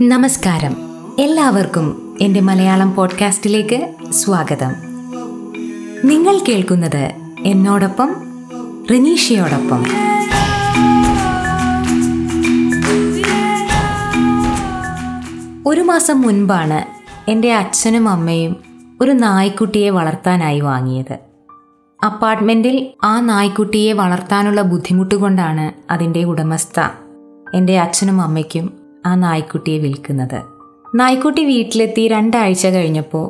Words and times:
നമസ്കാരം. 0.00 0.76
എല്ലാവർക്കും 1.18 2.16
എന്റെ 2.20 2.40
മലയാളം 2.40 2.94
പോഡ്കാസ്റ്റിലേക്ക് 2.94 3.94
സ്വാഗതം. 4.10 4.74
നിങ്ങൾ 6.04 6.38
കേൾക്കുന്നത് 6.38 7.12
എന്നോടൊപ്പം 7.44 8.16
റിനീഷയോടൊപ്പം. 8.90 9.84
ഒരു 15.66 15.80
മാസം 15.80 16.20
മുൻപാണ് 16.20 16.84
എന്റെ 17.30 17.54
അച്ഛനും 17.54 18.08
അമ്മയും 18.08 18.56
ഒരു 19.00 19.10
നായ്ക്കുട്ടിയെ 19.10 19.90
വളർത്താനായി 19.90 20.60
വാങ്ങിയത്. 20.60 21.27
അപ്പാർട്ട്മെന്റിൽ 22.04 22.90
ആ 23.04 23.20
നായ്ക്കുട്ടിയെ 23.20 23.92
വളർത്താനുള്ള 23.92 24.62
ബുദ്ധിമുട്ട് 24.62 25.14
കൊണ്ടാണ് 25.14 25.92
അതിന്റെ 25.92 26.24
ഉടമസ്ഥ 26.24 26.80
എന്റെ 27.54 27.78
അച്ഛനും 27.78 28.20
അമ്മയ്ക്കും 28.20 28.72
ആ 29.06 29.14
നായ്ക്കുട്ടിയെ 29.14 29.78
വിൽക്കുന്നത്. 29.78 30.42
നായ്ക്കുട്ടി 30.94 31.44
വീട്ടിലെത്തി 31.44 32.08
രണ്ടാഴ്ച 32.08 32.66
കഴിഞ്ഞപ്പോൾ 32.66 33.26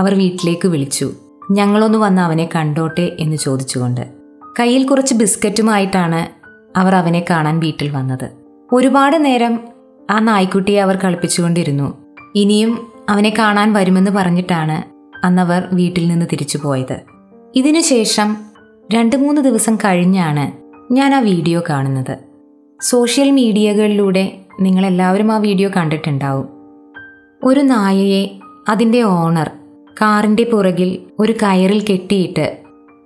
അവർ 0.00 0.14
വീട്ടിലേക്ക് 0.14 0.68
വിളിച്ചു. 0.68 1.12
ഞങ്ങളൊന്ന് 1.50 1.98
വന്ന് 1.98 2.22
അവനെ 2.22 2.48
കണ്ടോട്ടെ 2.56 3.16
എന്ന് 3.18 3.36
ചോദിച്ചുകൊണ്ട്. 3.36 4.08
കയ്യിൽ 4.60 4.86
കുറച്ച് 4.86 5.14
ബിസ്ക്കറ്റുമായിട്ടാണ് 5.14 6.26
അവർ 6.78 6.94
അവനെ 6.94 7.24
കാണാൻ 7.30 7.60
വീട്ടിൽ 7.60 7.90
വന്നത്. 7.90 8.30
ഒരുപാട് 8.72 9.24
നേരം 9.24 9.60
ആ 10.10 10.18
നായ്ക്കുട്ടിയെ 10.18 10.80
അവർ 10.80 10.96
കളിപ്പിച്ചുകൊണ്ടിരുന്നു. 10.96 11.94
ഇനിയും 12.34 12.86
അവനെ 13.08 13.34
കാണാൻ 13.38 13.72
വരുമെന്ന് 13.72 14.10
പറഞ്ഞിട്ടാണ് 14.10 14.82
അന്നവർ 15.26 15.62
വീട്ടിൽ 15.72 16.08
നിന്ന് 16.08 16.26
തിരിച്ചു 16.32 16.58
പോയത്. 16.58 17.13
ഇതിനുശേഷം 17.56 18.36
രണ്ട് 18.94 19.16
മൂന്ന് 19.16 19.40
ദിവസം 19.40 19.76
കഴിഞ്ഞാണ് 19.76 20.52
ഞാൻ 20.92 21.14
ആ 21.14 21.20
വീഡിയോ 21.20 21.62
കാണുന്നത്. 21.70 22.18
സോഷ്യൽ 22.82 23.30
മീഡിയകളിലൂടെ 23.30 24.38
നിങ്ങളെല്ലാവരും 24.60 25.32
ആ 25.32 25.38
വീഡിയോ 25.38 25.70
കണ്ടിട്ടുണ്ടാവും. 25.76 26.48
ഒരു 27.44 27.60
നായയെ 27.60 28.30
അതിന്റെ 28.68 29.02
ഓണർ 29.02 29.50
കാറിന്റെ 30.02 30.44
പുറകിൽ 30.44 30.98
ഒരു 31.18 31.32
കയറിൽ 31.32 31.84
കെട്ടിയിട്ട് 31.90 32.58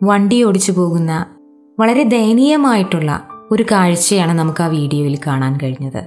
വണ്ടി 0.03 0.43
ഓടിച്ചു 0.43 0.73
പോകുന്ന 0.73 1.27
വളരെ 1.79 2.03
ദയനീയമായിട്ടുള്ള 2.03 3.29
ഒരു 3.51 3.63
കാഴ്ചയാണ് 3.63 4.39
നമുക്ക് 4.39 4.63
ആ 4.63 4.67
വീഡിയോയിൽ 4.67 5.19
കാണാൻ 5.27 5.59
കഴിഞ്ഞത്. 5.63 6.07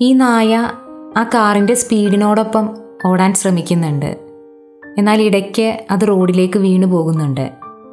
ഈ 0.00 0.12
നായ 0.12 0.70
ആ 1.16 1.22
കാറിന്റെ 1.22 1.74
സ്പീഡിനോടൊപ്പം 1.74 2.76
ഓടാൻ 3.04 3.34
ശ്രമിക്കുന്നുണ്ട്. 3.34 4.21
എന്നാൽ 4.98 5.22
ഇടയ്ക്ക് 5.22 5.86
അത് 5.90 6.08
റോഡിലേക്ക് 6.08 6.58
വീണു 6.58 6.86
പോകുന്നുണ്ട്. 6.86 7.50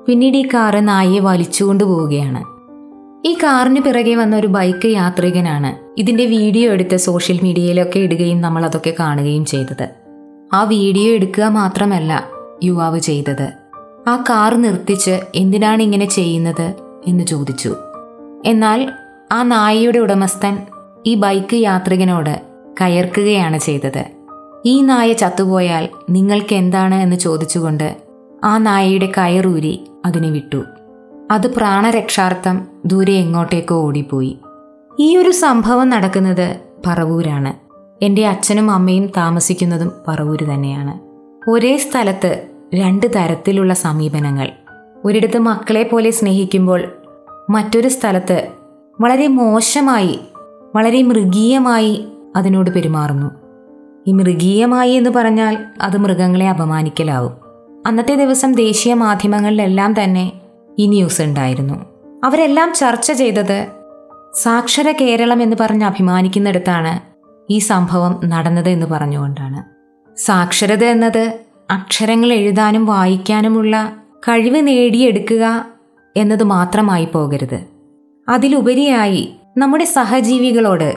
പിന്നീട് 0.07 0.37
ഈ 0.37 0.47
കാറ് 0.53 0.87
നായയെ 0.87 1.19
വലിച്ചുകൊണ്ട് 1.19 1.83
പോവുകയാണ്. 1.83 2.59
ഈ 3.27 3.33
കാറിന് 3.33 3.81
പിറകെ 3.81 4.15
വന്ന 4.15 4.35
ഒരു 4.35 4.47
ബൈക്ക് 4.47 4.87
യാത്രികനാണ്. 4.87 5.99
ഇതിന്റെ 5.99 6.25
വീഡിയോ 6.25 6.71
എടുത്ത് 6.71 6.95
സോഷ്യൽ 6.95 7.39
മീഡിയയിലൊക്കെ 7.43 7.99
ഇടുകയും 7.99 8.41
നമ്മൾ 8.41 8.65
അതൊക്കെ 8.65 8.93
കാണുകയും 8.99 9.45
ചെയ്തത്. 9.45 9.89
ആ 10.53 10.63
വീഡിയോ 10.63 11.13
എടുക്കുക 11.13 11.43
മാത്രമല്ല 11.43 12.29
യുവാവ് 12.63 12.99
ചെയ്തത്. 12.99 13.47
ആ 14.07 14.23
കാർ 14.29 14.53
നിർത്തിച്ച് 14.53 15.19
എന്തിനാണ് 15.35 15.81
ഇങ്ങനെ 15.81 16.05
ചെയ്യുന്നത് 16.05 16.73
എന്ന് 17.07 17.23
ചോദിച്ചു. 17.23 17.75
എന്നാൽ 18.45 18.89
ആ 19.31 19.43
നായയുടെ 19.43 19.99
ഉടമസ്ഥൻ 19.99 20.57
ഈ 21.07 21.15
ബൈക്ക് 21.15 21.55
യാത്രികനോട് 21.55 22.41
കയർക്കുകയാണ് 22.81 23.57
ചെയ്തത്. 23.57 24.18
ഈ 24.65 24.81
നായ 24.81 25.13
ചത്തുപോയാൽ 25.13 25.89
നിങ്ങൾക്ക് 26.09 26.55
എന്താണ് 26.55 26.95
എന്ന് 26.95 27.15
ചോദിച്ചുകൊണ്ട് 27.15 27.97
ആ 28.43 28.57
നായയുടെ 28.57 29.11
കയറൂരി 29.17 29.87
അതിനെ 30.05 30.29
വിട്ടു. 30.29 30.63
അത് 31.31 31.55
പ്രാണരക്ഷാർത്ഥം 31.55 32.67
ദൂരെ 32.85 33.13
എങ്ങോട്ടേക്കോ 33.13 33.75
ഓടിപ്പോയി. 33.75 34.37
ഈ 34.99 35.17
ഒരു 35.17 35.31
സംഭവം 35.31 35.89
നടക്കുന്നത് 35.89 36.59
പറവൂരാണ്. 36.87 37.53
എന്റെ 38.05 38.27
അച്ഛനും 38.27 38.71
അമ്മയും 38.71 39.05
താമസിക്കുന്നതും 39.17 39.91
പറവൂര് 40.07 40.53
തന്നെയാണ്. 40.53 40.99
ഒരേ 41.49 41.77
സ്ഥലത്ത് 41.77 42.47
രണ്ട് 42.75 43.05
തരത്തിലുള്ള 43.15 43.73
സമീപനങ്ങൾ. 43.73 44.49
ഒരിടത്ത് 45.05 45.37
മക്കളെ 45.37 45.83
പോലെ 45.83 46.11
സ്നേഹിക്കുമ്പോൾ 46.11 46.83
മറ്റൊരു 47.49 47.87
സ്ഥലത്ത് 47.87 48.47
വളരെ 49.01 49.27
മോശമായി 49.27 50.19
വളരെ 50.75 51.01
മൃഗീയമായി 51.01 52.07
അതിനോട് 52.35 52.69
പെരുമാറുന്നു. 52.69 53.38
ഈ 54.07 54.11
മൃഗീയമായി 54.11 54.91
എന്ന് 54.91 55.09
പറഞ്ഞാൽ 55.09 55.65
അത് 55.81 55.97
മൃഗങ്ങളെ 55.97 56.49
അപമാനിക്കലാവും. 56.49 57.33
അന്നത്തെ 57.87 58.15
ദിവസം 58.15 58.53
ദേശീയ 58.53 58.93
മാധ്യമങ്ങളിലെല്ലാം 58.93 60.03
തന്നെ 60.03 60.31
ഈ 60.79 60.87
ന്യൂസ് 60.87 61.21
ഉണ്ടായിരുന്നു. 61.21 61.85
അവരെല്ലാം 62.23 62.73
ചർച്ച 62.73 63.11
ചെയ്തത് 63.11 63.67
സാക്ഷര 64.33 64.91
കേരളം 64.91 65.43
എന്ന് 65.43 65.55
പറഞ്ഞ് 65.59 65.85
അഭിമാനിക്കുന്നിടത്താണ് 65.85 66.99
ഈ 67.53 67.57
സംഭവം 67.57 68.19
നടന്നത് 68.25 68.69
എന്ന് 68.69 68.85
പറഞ്ഞുകൊണ്ടാണ്. 68.85 69.63
സാക്ഷരത 70.17 70.83
എന്നത് 70.83 71.39
അക്ഷരങ്ങൾ 71.71 72.33
എഴുതാനും 72.33 72.85
വായിക്കാനുമുള്ള 72.85 73.93
കഴിവ് 74.29 74.67
നേടിയെടുക്കുക 74.67 75.65
എന്നത് 76.17 76.43
മാത്രമായി 76.43 77.05
പോകരുത്. 77.05 77.59
അതിലുപരിയായി 78.29 79.33
നമ്മുടെ 79.57 79.85
സഹജീവികളോട് 79.85 80.95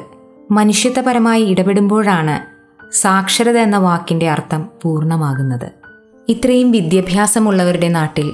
മനുഷ്യത്വപരമായി 0.51 1.43
ഇടപെടുമ്പോഴാണ് 1.43 2.52
സാക്ഷരത 2.93 3.59
എന്ന 3.59 3.79
വാക്കിന്റെ 3.79 4.31
അർത്ഥം 4.31 4.69
പൂർണമാകുന്നത്. 4.83 5.71
ഇത്രയും 6.29 6.73
വിദ്യാഭ്യാസമുള്ളവരുടെ 6.73 7.89
നാട്ടിൽ 7.89 8.33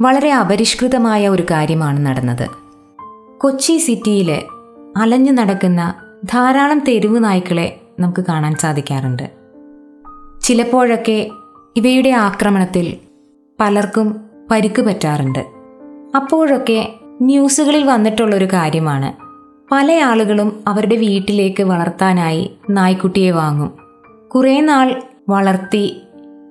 വളരെ 0.00 0.32
അപരിഷ്കൃതമായ 0.32 1.28
ഒരു 1.28 1.42
കാര്യമാണ് 1.42 2.06
നടന്നത്. 2.06 2.48
കൊച്ചി 3.38 3.78
സിറ്റിയിലെ 3.78 4.44
അലഞ്ഞു 4.96 5.32
നടക്കുന്ന 5.32 5.94
ധാരാളം 6.24 6.78
തെരുവ് 6.78 7.24
നായ്ക്കളെ 7.24 7.80
നമുക്ക് 8.00 8.24
കാണാൻ 8.28 8.54
സാധിക്കാറുണ്ട്. 8.54 9.30
ചിലപ്പോഴൊക്കെ 10.42 11.30
ഇവയുടെ 11.76 12.10
ആക്രമണത്തിൽ 12.10 12.96
പലർക്കും 13.60 14.20
പരിക്ക് 14.50 14.82
പറ്റാറുണ്ട്. 14.82 15.46
അപ്പോഴൊക്കെ 16.16 16.94
ന്യൂസുകളിൽ 17.22 17.84
വന്നിട്ടുള്ളൊരു 17.84 18.44
കാര്യമാണ് 18.52 19.21
പല 19.72 19.92
ആളുകളും 19.92 20.64
അവരുടെ 20.66 20.96
വീട്ടിലേക്ക് 20.96 21.62
വളർത്താനായി 21.62 22.50
നായ്ക്കുട്ടിയെ 22.70 23.30
വാങ്ങും. 23.30 23.70
കുറേ 24.28 24.60
നാൾ 24.60 25.02
വളർത്തി 25.28 25.96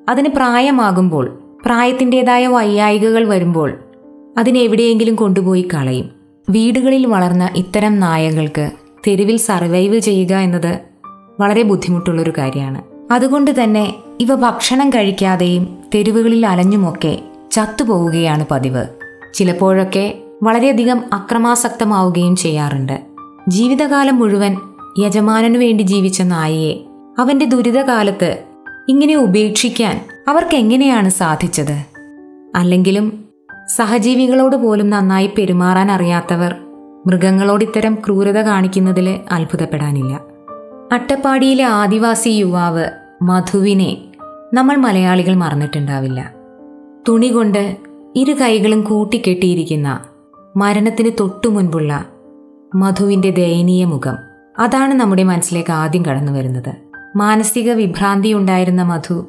അതിന് 0.10 0.30
പ്രായമാകുമ്പോൾ 0.30 1.44
പ്രായത്തിന്റെതായ 1.66 2.48
വയ്യായികകൾ 2.48 3.28
വരുമ്പോൾ 3.28 3.74
അതിനെവിടെയെങ്കിലും 4.38 5.16
കൊണ്ടുപോയി 5.16 5.70
കളയും. 5.74 6.10
വീടുകളിൽ 6.50 7.06
വളർന്ന 7.06 7.50
ഇത്തരം 7.56 8.00
നായകൾക്ക് 8.00 8.72
തെരുവിൽ 9.08 9.38
സർവൈവ് 9.38 10.00
ചെയ്യുക 10.00 10.36
എന്നത് 10.36 10.80
വളരെ 11.40 11.64
ബുദ്ധിമുട്ടുള്ളൊരു 11.64 12.34
കാര്യമാണ്. 12.38 12.84
അതുകൊണ്ട് 13.14 13.64
തന്നെ 13.64 13.96
ഇവ 14.20 14.36
ഭക്ഷണം 14.36 14.90
കഴിക്കാതെയും 14.90 15.78
തെരുവുകളിൽ 15.96 16.46
അലഞ്ഞുമൊക്കെ 16.46 17.20
ചത്തുപോവുകയാണ് 17.52 18.46
പതിവ്. 18.52 18.86
ചിലപ്പോഴൊക്കെ 19.34 20.18
വളരെയധികം 20.44 21.02
അക്രമാസക്തമാവുകയും 21.14 22.36
ചെയ്യാറുണ്ട്. 22.36 23.11
ജീവിതകാലം 23.48 24.20
മുഴുവൻ 24.20 24.58
യജമാനു 25.00 25.58
വേണ്ടി 25.58 25.84
ജീവിച്ച 25.84 26.22
നായയെ 26.22 26.76
അവന്റെ 27.20 27.46
ദുരിതകാലത്ത് 27.46 28.44
ഇങ്ങനെ 28.90 29.16
ഉപേക്ഷിക്കാൻ 29.16 30.06
അവർക്ക് 30.28 30.56
എങ്ങനെയാണ് 30.56 31.10
സാധിച്ചത്? 31.10 31.86
അല്ലെങ്കിലും 32.56 33.26
സഹജീവികളോട് 33.76 34.56
പോലും 34.56 34.90
നന്നായി 34.90 35.30
പെരുമാറാൻ 35.38 35.92
അറിയാത്തവർ 35.92 36.56
മൃഗങ്ങളോട് 37.08 37.64
ഇത്തരം 37.64 37.96
ക്രൂരത 37.96 38.38
കാണിക്കുന്നതിൽ 38.38 39.20
അത്ഭുതപ്പെടാനില്ല. 39.32 40.22
അട്ടപ്പാടിയിലെ 40.92 41.64
ആദിവാസി 41.64 42.30
യുവാവ് 42.30 42.86
മധുവിനെ 43.22 43.98
നമ്മൾ 44.54 44.76
മലയാളികൾ 44.76 45.36
മറന്നിട്ടുണ്ടാവില്ല. 45.36 46.34
തുണി 47.10 47.28
കൊണ്ട് 47.28 47.78
ഇരു 48.16 48.34
കൈകളും 48.34 48.82
കൂട്ടിക്കെട്ടിയിരിക്കുന്ന 48.82 50.00
മരണത്തിന് 50.58 51.12
തൊട്ടു 51.20 51.48
മുൻപുള്ള 51.48 52.06
മധുവിന്റെ 52.76 53.30
ദയനീയ 53.30 53.86
മുഖം. 53.86 54.18
അതാണ് 54.60 54.94
നമ്മുടെ 54.94 55.24
മനസ്സിലേക്ക് 55.24 55.72
ആദ്യം 55.72 56.06
കടന്നു 56.06 56.32
വരുന്നത്. 56.32 56.74
മാനസിക 57.16 57.72
വിഭ്രാന്തി 57.72 58.34
ഉണ്ടായിരുന്ന 58.34 58.84
മധു 58.84 59.28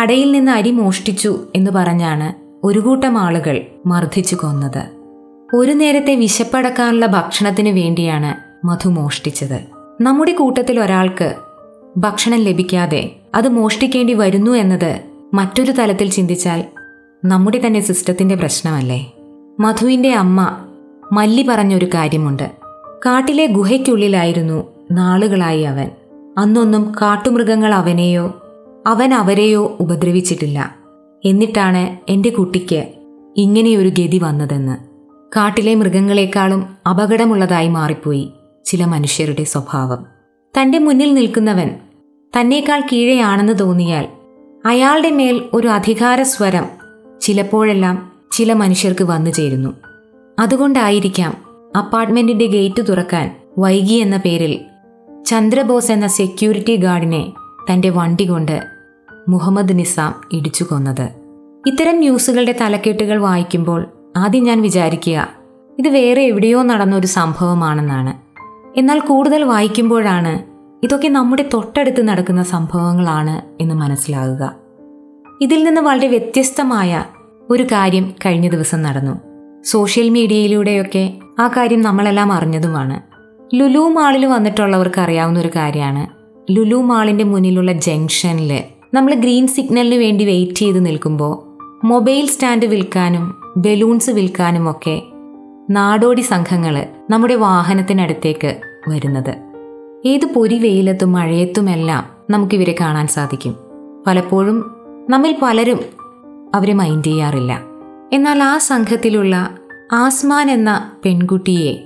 കടയിൽ 0.00 0.32
നിന്ന് 0.32 0.52
അരി 0.52 0.70
മോഷ്ടിച്ചു 0.70 1.40
എന്ന് 1.54 1.70
പറഞ്ഞാണ് 1.70 2.34
ഒരു 2.66 2.78
കൂട്ടം 2.78 3.18
ആളുകൾ 3.18 3.60
മർദ്ദിച്ചു 3.86 4.34
കൊന്നത്. 4.34 4.84
ഒരു 5.54 5.72
നേരത്തെ 5.72 6.14
വിശപ്പടക്കാനുള്ള 6.14 7.06
ഭക്ഷണത്തിന് 7.06 7.68
വേണ്ടിയാണ് 7.68 8.66
മധു 8.66 8.88
മോഷ്ടിച്ചത്. 8.88 9.60
നമ്മുടെ 10.00 10.32
കൂട്ടത്തിൽ 10.32 10.80
ഒരാൾക്ക് 10.80 11.34
ഭക്ഷണം 11.96 12.38
ലഭിക്കാതെ 12.38 13.16
അത് 13.34 13.48
മോഷ്ടിക്കേണ്ടി 13.48 14.14
വരുന്നു 14.14 14.50
എന്നത് 14.50 15.00
മറ്റൊരു 15.34 15.72
തലത്തിൽ 15.72 16.10
ചിന്തിച്ചാൽ 16.10 16.64
നമ്മുടെ 17.24 17.60
തന്നെ 17.66 17.80
സിസ്റ്റത്തിന്റെ 17.80 18.34
പ്രശ്നമല്ലേ? 18.34 19.12
മധുവിന്റെ 19.60 20.14
അമ്മ 20.14 20.56
മല്ലി 21.12 21.46
പറഞ്ഞൊരു 21.50 21.86
കാര്യമുണ്ട്. 21.86 22.63
കാട്ടിലെ 23.06 23.46
ഗുഹയ്ക്കുള്ളിലായിരുന്നു 23.46 24.72
നാളുകളായി 24.92 25.62
അവൻ. 25.62 25.90
അന്നൊന്നും 26.38 26.92
കാട്ടുമൃഗങ്ങൾ 27.02 27.74
അവനെയോ 27.74 28.34
അവൻ 28.86 29.14
അവരെയോ 29.14 29.76
ഉപദ്രവിച്ചിട്ടില്ല. 29.80 30.76
എന്നിട്ടാണ് 31.24 32.10
എന്റെ 32.10 32.30
കുട്ടിക്ക് 32.30 32.88
ഇങ്ങനെയൊരു 33.36 33.88
ഗതി 33.88 34.20
വന്നതെന്ന്. 34.22 34.76
കാട്ടിലെ 35.36 35.74
മൃഗങ്ങളെക്കാളും 35.74 36.76
അപകടമുള്ളതായി 36.90 37.68
മാറിപ്പോയി 37.68 38.32
ചില 38.64 38.84
മനുഷ്യരുടെ 38.84 39.44
സ്വഭാവം. 39.44 40.06
തന്റെ 40.60 40.78
മുന്നിൽ 40.78 41.14
നിൽക്കുന്നവൻ 41.14 41.70
തന്നേക്കാൾ 42.40 42.82
കീഴെയാണെന്ന് 42.92 43.58
തോന്നിയാൽ 43.58 44.08
അയാളുടെ 44.66 45.10
മേൽ 45.10 45.42
ഒരു 45.52 45.68
അധികാര 45.68 46.22
സ്വരം 46.22 46.64
ചിലപ്പോഴെല്ലാം 47.22 48.12
ചില 48.32 48.52
മനുഷ്യർക്ക് 48.52 49.04
വന്നു 49.04 49.30
ചേരുന്നു. 49.30 49.74
അതുകൊണ്ടായിരിക്കാം 50.38 51.43
അപ്പാർട്ട്മെന്റിന്റെ 51.76 52.46
ഗേറ്റ് 52.46 52.82
തുറക്കാൻ 52.88 53.36
വൈകി 53.58 53.94
എന്ന 53.94 54.16
പേരിൽ 54.16 54.60
ചന്ദ്രബോസ് 55.24 55.92
എന്ന 55.92 56.06
സെക്യൂരിറ്റി 56.06 56.76
ഗാർഡിനെ 56.76 57.32
തന്റെ 57.72 57.90
വണ്ടി 57.90 58.24
കൊണ്ട് 58.24 58.62
മുഹമ്മദ് 59.28 59.78
നിസാം 59.78 60.14
ഇടിച്ചു 60.32 60.64
കൊന്നത്. 60.64 61.08
ഇത്തരം 61.66 61.98
ന്യൂസുകളുടെ 61.98 62.54
തലക്കെട്ടുകൾ 62.60 63.18
വായിക്കുമ്പോൾ 63.18 63.86
ആദ്യം 64.16 64.44
ഞാൻ 64.44 64.62
വിചാരിക്കുക 64.62 65.28
ഇത് 65.78 65.88
വേറെ 65.88 66.22
എവിടെയോ 66.22 66.62
നടന്ന 66.62 66.96
ഒരു 66.96 67.06
സംഭവമാണെന്നാണ്. 67.06 68.12
എന്നാൽ 68.78 68.98
കൂടുതൽ 68.98 69.44
വായിക്കുമ്പോഴാണ് 69.44 70.42
ഇതൊക്കെ 70.84 71.08
നമ്മുടെ 71.08 71.48
തൊട്ടടുത്ത് 71.54 72.08
നടക്കുന്ന 72.08 72.42
സംഭവങ്ങളാണ് 72.42 73.62
എന്ന് 73.62 73.74
മനസ്സിലാകുക. 73.74 74.54
ഇതിൽ 75.40 75.64
നിന്ന് 75.64 75.80
വളരെ 75.80 76.08
വ്യത്യസ്തമായ 76.08 77.04
ഒരു 77.50 77.62
കാര്യം 77.62 78.14
കഴിഞ്ഞ 78.26 78.48
ദിവസം 78.48 78.82
നടന്നു. 78.82 79.20
സോഷ്യൽ 79.64 80.08
മീഡിയയിലൂടെയൊക്കെ 80.08 81.14
ആ 81.40 81.48
കാര്യം 81.48 81.82
നമ്മളെല്ലാം 81.82 82.32
അറിഞ്ഞതുമാണ്. 82.32 83.00
ലുലു 83.56 83.78
മാളിൽ 83.78 84.26
വന്നിട്ടുള്ളവർക്ക് 84.26 85.00
അറിയാവുന്ന 85.00 85.40
ഒരു 85.40 85.50
കാര്യമാണ്. 85.56 86.06
ലുലു 86.52 86.76
മാളിന്റെ 86.76 87.24
മുന്നിലുള്ള 87.24 87.72
ജംഗ്ഷനിൽ 87.72 88.62
നമ്മൾ 88.94 89.14
ഗ്രീൻ 89.14 89.46
സിഗ്നലിന് 89.46 89.94
വേണ്ടി 89.94 90.24
വെയിറ്റ് 90.24 90.52
ചെയ്ത് 90.52 90.86
നിൽക്കുമ്പോൾ 90.86 91.54
മൊബൈൽ 91.86 92.26
സ്റ്റാൻഡ് 92.26 92.66
വിൽക്കാനും 92.66 93.34
ബലൂൺസ് 93.56 94.10
വിൽക്കാനും 94.10 94.70
ഒക്കെ 94.70 95.02
നാടോടി 95.70 96.20
സംഘങ്ങൾ 96.20 96.86
നമ്മുടെ 97.10 97.34
വാഹനത്തിനടുത്തേക്ക് 97.34 98.60
വരുന്നത്. 98.88 99.36
ഏത് 100.06 100.26
പൊരി 100.26 100.58
വെയിലത്തും 100.58 101.12
മഴയത്തുമെല്ലാം 101.12 102.04
നമുക്കിവരെ 102.30 102.74
കാണാൻ 102.80 103.06
സാധിക്കും. 103.06 103.56
പലപ്പോഴും 104.06 104.76
നമ്മിൽ 105.10 105.36
പലരും 105.42 105.80
അവരെ 106.54 106.72
മൈൻഡ് 106.72 107.04
ചെയ്യാറില്ല. 107.04 107.60
എന്നാൽ 108.12 108.42
ആ 108.42 108.58
സംഘത്തിലുള്ള 108.58 109.50
ആസ്മാൻ 109.92 110.50
എന്ന 110.50 110.90
പെൺകുട്ടിയെ 111.04 111.84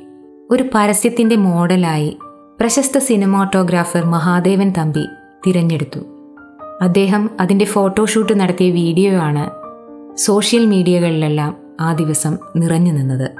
ഒരു 0.50 0.64
പരസ്യത്തിന്റെ 0.74 1.36
മോഡലായി 1.36 2.18
പ്രശസ്ത 2.60 2.98
സിനിമാറ്റോഗ്രാഫർ 2.98 4.04
മഹാദേവൻ 4.04 4.72
തമ്പി 4.78 5.06
തിരഞ്ഞെടുത്തു. 5.46 6.00
അദ്ദേഹം 6.82 7.30
അതിന്റെ 7.40 7.64
ഫോട്ടോഷൂട്ട് 7.64 8.40
നടത്തിയ 8.40 8.70
വീഡിയോ 8.70 9.12
ആണ് 9.12 9.50
സോഷ്യൽ 10.16 10.66
മീഡിയകളിലെല്ലാം 10.66 11.56
ആ 11.80 11.92
ദിവസം 11.92 12.38
നിറഞ്ഞു 12.56 12.92
നിന്നത്. 12.92 13.30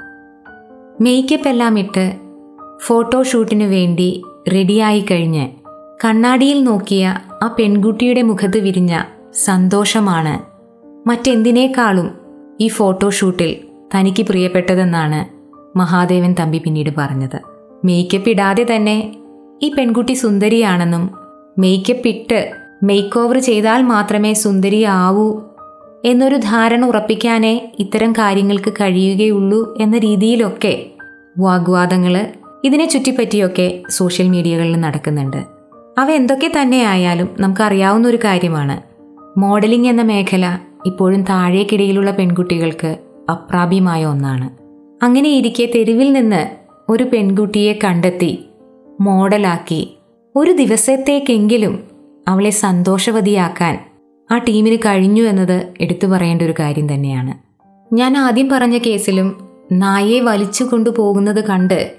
മേക്കപ്പ് 1.01 1.47
എല്ലാം 1.47 1.79
ഇട്ട് 1.79 2.17
ഫോട്ടോഷൂട്ടിനു 2.81 3.65
വേണ്ടി 3.65 4.23
റെഡിയായി 4.53 5.05
കഴിഞ്ഞ് 5.11 5.49
കണ്ണാടിയിൽ 6.05 6.63
നോക്കിയ 6.63 7.19
ആ 7.43 7.55
പെൺകുട്ടിയുടെ 7.59 8.21
മുഖത്ത് 8.21 8.57
വിരിഞ്ഞ 8.57 9.01
സന്തോഷമാണ് 9.33 10.39
മറ്റെന്തിനേക്കാളും 11.09 12.11
ഈ 12.61 12.67
ഫോട്ടോഷൂട്ടിൽ 12.67 13.68
തനിക്ക് 13.95 14.23
പ്രിയപ്പെട്ടതെന്നാണ് 14.23 15.39
മഹാദേവൻ 15.77 16.35
തമ്പി 16.39 16.57
പിന്നീട് 16.57 16.89
പറഞ്ഞത്. 16.97 17.39
മേക്കപ്പ് 17.85 18.29
ഇടാതെ 18.29 18.65
തന്നെ 18.75 19.15
ഈ 19.63 19.71
പെൺകുട്ടി 19.77 20.13
സുന്ദരിയാണെന്നും 20.13 21.09
മേക്കപ്പ് 21.59 22.07
ഇട്ട് 22.07 22.51
മേക്ക് 22.83 23.19
ഓവർ 23.19 23.37
ചെയ്താൽ 23.37 23.81
മാത്രമേ 23.81 24.33
സുന്ദരിയാവൂ 24.33 25.41
എന്നൊരു 26.05 26.35
ധാരണ 26.35 26.85
ഉറപ്പിക്കാനേ 26.85 27.71
ഇത്തരം 27.79 28.13
കാര്യങ്ങൾക്ക് 28.13 28.73
കഴിയുകയുള്ളൂ 28.73 29.77
എന്ന 29.81 29.97
രീതിയിലൊക്കെ 29.97 30.85
വാഗ്വാദങ്ങൾ 31.39 32.27
ഇതിനെ 32.63 32.85
ചുറ്റിപ്പറ്റിയൊക്കെ 32.85 33.79
സോഷ്യൽ 33.89 34.29
മീഡിയകളിൽ 34.29 34.75
നടക്കുന്നുണ്ട്. 34.79 35.37
അവ 35.97 36.11
എന്തൊക്കെ 36.11 36.51
തന്നെ 36.61 36.83
ആയാലും 36.83 37.29
നമുക്കറിയാവുന്ന 37.39 38.07
ഒരു 38.07 38.17
കാര്യമാണ്. 38.17 38.77
മോഡലിംഗ് 39.39 39.87
എന്ന 39.87 40.01
മേഖല 40.01 40.59
ഇപ്പോഴും 40.85 41.21
താഴേക്കിടയിലുള്ള 41.23 42.11
പെൺകുട്ടികൾക്ക് 42.11 42.97
അപ്രാപ്യമായ 43.29 44.05
ഒന്നാണ്. 44.05 44.49
അങ്ങനെ 45.03 45.29
ഇരിക്കെ 45.29 45.69
തെരുവിൽ 45.75 46.13
നിന്ന് 46.13 46.41
ഒരു 46.91 47.03
പെൺകുട്ടിയെ 47.03 47.79
കണ്ടെത്തി 47.83 48.45
മോഡലാക്കി 49.01 49.97
ഒരു 50.35 50.51
ദിവസത്തേക്കെങ്കിലും 50.51 51.79
അവളെ 52.27 52.49
സന്തോഷവതിയാക്കാൻ 52.49 53.79
ആ 54.31 54.37
ടീമിന് 54.37 54.77
കഴിഞ്ഞു 54.77 55.23
എന്നത് 55.23 55.73
എടുത്തു 55.81 56.07
പറയേണ്ട 56.07 56.41
ഒരു 56.41 56.53
കാര്യം 56.59 56.93
തന്നെയാണ്. 56.93 57.33
ഞാൻ 57.93 58.17
ആദ്യം 58.17 58.49
പറഞ്ഞ 58.49 58.77
കേസിലും 58.77 59.49
നായയെ 59.71 60.19
വലിച്ചു 60.19 60.63
കൊണ്ടുപോകുന്നത് 60.63 61.45
കണ്ട് 61.45 61.93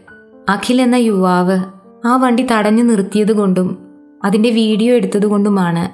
അഖിൽ 0.49 0.81
എന്ന 0.81 0.95
യുവാവ് 0.95 1.59
ആ 2.07 2.17
വണ്ടി 2.17 2.47
തടഞ്ഞു 2.53 2.83
നിർത്തിയത് 2.83 3.33
കൊണ്ടും 3.33 3.79
അതിന്റെ 4.25 4.51
വീഡിയോ 4.51 4.95
എടുത്തതുകൊണ്ടുമാണ് 4.95 5.85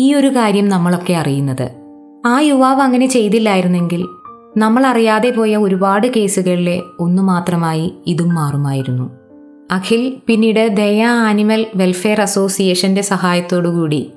ഈ 0.00 0.14
ഒരു 0.14 0.26
കാര്യം 0.26 0.68
നമ്മളൊക്കെ 0.68 1.12
അറിയുന്നത്. 1.12 1.70
ആ 2.26 2.40
യുവാവ് 2.40 2.80
അങ്ങനെ 2.80 3.06
ചെയ്തില്ലായിരുന്നെങ്കിൽ 3.06 4.06
നമ്മൾ 4.56 4.86
അറിയാതെ 4.86 5.30
പോയ 5.30 5.56
ഒരുപാട് 5.56 6.06
കേസുകളിലെ 6.06 6.82
ഒന്നു 6.98 7.22
മാത്രമായി 7.22 7.94
ഇതും 8.06 8.34
മാറുമായിരുന്നു. 8.34 9.10
അഖിൽ 9.70 10.16
പിന്നീട് 10.26 10.68
ദയ 10.68 11.04
ആനിമൽ 11.04 11.66
വെൽഫെയർ 11.76 12.20
അസോസിയേഷന്റെ 12.20 13.02
സഹായത്തോടുകൂടി 13.02 14.12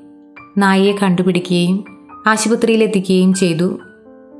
നായയെ 0.57 0.93
കണ്ടുപിടിക്കുകയും 1.03 1.83
ആശുപത്രിയിലെത്തിക്കുകയും 2.27 3.33
ചെയ്തു. 3.33 3.79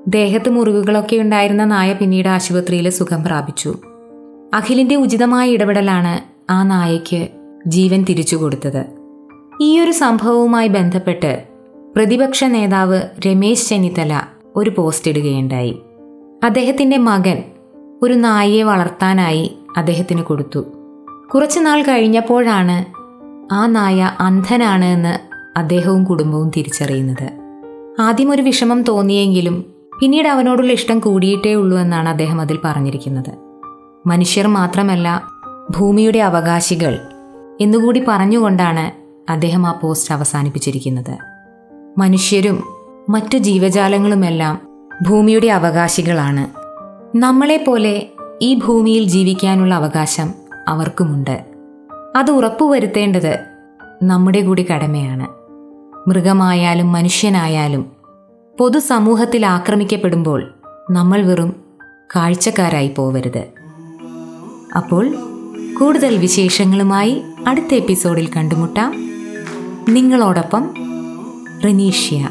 ദേഹത്ത് 0.08 0.50
മുറിവുകളൊക്കെ 0.50 1.18
ഉണ്ടായിരുന്ന 1.18 1.66
നായ 1.66 1.94
പിന്നീട് 1.94 2.28
ആശുപത്രിയിൽ 2.28 2.90
സുഖം 2.90 3.24
പ്രാപിച്ചു. 3.24 3.76
അഖിലിന്റെ 4.54 4.96
ഉചിതമായ 4.96 5.50
ഇടപെടലാണ് 5.50 6.42
ആ 6.52 6.64
നായയ്ക്ക് 6.64 7.28
ജീവൻ 7.68 8.04
തിരിച്ചു 8.04 8.36
കൊടുത്തത്. 8.36 8.86
ഈ 9.62 9.80
ഒരു 9.80 9.92
സംഭവവുമായി 9.92 10.68
ബന്ധപ്പെട്ട് 10.68 11.44
പ്രതിപക്ഷ 11.96 12.44
നേതാവ് 12.44 13.02
രമേശ് 13.28 13.70
ചെന്നിത്തല 13.70 14.22
ഒരു 14.56 14.69
പോസ്റ്റ് 14.69 15.12
ഇടുകയുണ്ടായി. 15.12 15.81
അദ്ദേഹത്തിന്റെ 16.44 16.98
മകൻ 16.98 17.44
ഒരു 18.01 18.13
നായയെ 18.13 18.63
വളർത്താനായി 18.63 19.57
അദ്ദേഹത്തിന് 19.77 20.24
കൊടുത്തു. 20.24 20.65
കുറച്ച് 21.33 21.59
നാൾ 21.59 21.81
കഴിഞ്ഞപ്പോഴാണ് 21.81 22.86
ആ 23.53 23.65
നായ 23.65 24.12
അന്ധനാണ് 24.19 24.86
എന്ന് 24.86 25.19
അദ്ദേഹവും 25.59 26.03
കുടുംബവും 26.03 26.51
തിരിച്ചറിയുന്നത്. 26.57 27.30
ആദ്യം 28.01 28.31
ഒരു 28.31 28.42
വിഷമം 28.42 28.81
തോന്നിയെങ്കിലും 28.81 29.65
പിന്നീട് 30.00 30.27
അവനോടുള്ള 30.27 30.71
ഇഷ്ടം 30.71 31.00
കൂടിയിട്ടേ 31.00 31.53
ഉള്ളൂ 31.53 31.77
എന്നാണ് 31.77 32.09
അദ്ദേഹം 32.09 32.42
അതിൽ 32.42 32.59
പറഞ്ഞിരിക്കുന്നത്. 32.63 33.31
മനുഷ്യർ 34.06 34.48
മാത്രമല്ല 34.48 35.24
ഭൂമിയുടെ 35.77 36.19
അവകാശികൾ 36.19 37.00
എന്നുകൂടി 37.62 38.03
പറഞ്ഞുകൊണ്ടാണ് 38.07 38.91
അദ്ദേഹം 39.31 39.67
ആ 39.67 39.72
പോസ്റ്റ് 39.72 40.13
അവസാനിപ്പിച്ചിരിക്കുന്നത്. 40.13 41.17
മനുഷ്യരും 41.98 42.81
മറ്റു 43.10 43.38
ജീവജാലങ്ങളുമെല്ലാം 43.38 44.62
ഭൂമിയുടെ 45.08 45.48
അവകാശികളാണ്. 45.48 46.48
നമ്മളെപ്പോലെ 47.17 48.10
ഈ 48.41 48.55
ഭൂമിയിൽ 48.55 49.03
ജീവിക്കാനുള്ള 49.03 49.75
അവകാശം 49.75 50.29
അവർക്കുമുണ്ട്. 50.67 51.46
അത് 52.15 52.31
ഉറപ്പുവരുത്തേണ്ടത് 52.31 53.39
നമ്മുടെ 54.03 54.41
കൂടി 54.41 54.63
കടമയാണ്. 54.63 55.27
മൃഗമായാലും 56.10 56.91
മനുഷ്യനായാലും 56.91 57.91
പൊതുസമൂഹത്തിൽ 58.60 59.46
ആക്രമിക്കപ്പെടുമ്പോൾ 59.46 60.53
നമ്മൾ 60.91 61.22
വെറും 61.22 61.55
കാഴ്ചക്കാരായി 62.15 62.88
പോവരുത്. 62.88 63.43
അപ്പോൾ 64.75 65.15
കൂടുതൽ 65.79 66.17
വിശേഷങ്ങളുമായി 66.17 67.22
അടുത്ത 67.48 67.74
എപ്പിസോഡിൽ 67.74 68.29
കണ്ടുമുട്ടാം. 68.38 68.93
നിങ്ങളോടൊപ്പം 69.89 70.70
റനീഷ്യ. 71.65 72.29